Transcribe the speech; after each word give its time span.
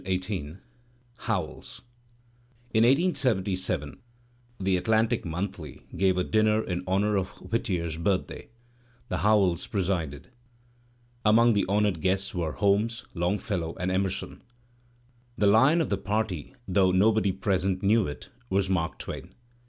Digitized 0.01 0.29
by 0.29 0.35
Google 0.35 0.49
I 0.49 0.55
CHAPTER 0.55 0.57
XIV 0.57 0.59
HOWELLS 1.25 1.81
In 2.73 2.83
1877 2.85 3.99
the 4.59 4.81
AHatUic 4.81 5.25
Monthly 5.25 5.85
gave 5.95 6.17
a 6.17 6.23
dinner 6.23 6.63
in 6.63 6.83
honour 6.87 7.17
of 7.17 7.27
Whittier's 7.39 7.97
birthday. 7.97 8.49
Mr. 9.11 9.19
Howells 9.19 9.67
presided. 9.67 10.29
Among 11.23 11.53
the 11.53 11.67
honoured 11.69 12.01
guests 12.01 12.33
were 12.33 12.53
Hohnes> 12.53 13.05
Longfellow, 13.13 13.75
and 13.79 13.91
Emerson. 13.91 14.41
The 15.37 15.45
lion 15.45 15.81
of 15.81 15.89
the 15.91 15.99
party, 15.99 16.55
though 16.67 16.91
nobody 16.91 17.31
present 17.31 17.83
knew 17.83 18.07
it, 18.07 18.29
was 18.49 18.67
Mark 18.71 18.97
Twain. 18.97 19.35